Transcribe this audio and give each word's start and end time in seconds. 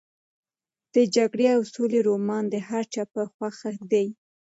د 0.93 0.95
جګړې 1.15 1.45
او 1.55 1.61
سولې 1.73 1.99
رومان 2.07 2.43
د 2.49 2.55
هر 2.69 2.83
چا 2.93 3.03
په 3.13 3.21
خوښه 3.33 3.69
دی. 3.91 4.07